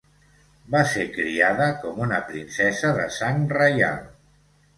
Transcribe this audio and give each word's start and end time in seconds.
Va 0.75 0.79
ser 0.93 1.03
criada 1.17 1.67
com 1.83 1.99
una 2.07 2.23
princesa 2.31 2.91
de 3.01 3.07
sang 3.19 3.45
reial. 3.61 4.03